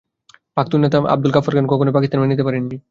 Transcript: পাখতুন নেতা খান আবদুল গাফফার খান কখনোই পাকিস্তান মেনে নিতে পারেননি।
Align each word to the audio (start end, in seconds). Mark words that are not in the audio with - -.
পাখতুন 0.57 0.79
নেতা 0.83 0.97
খান 0.97 1.07
আবদুল 1.13 1.31
গাফফার 1.35 1.53
খান 1.55 1.65
কখনোই 1.71 1.93
পাকিস্তান 1.95 2.19
মেনে 2.21 2.31
নিতে 2.33 2.45
পারেননি। 2.47 2.77